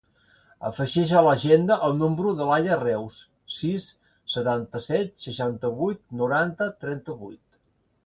[0.69, 3.21] Afegeix a l'agenda el número de l'Aya Reus:
[3.59, 3.87] sis,
[4.39, 7.43] setanta-set, seixanta-vuit, noranta, trenta-vuit.